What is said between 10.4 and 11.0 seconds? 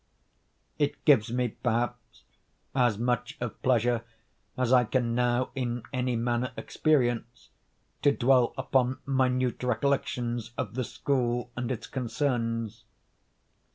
of the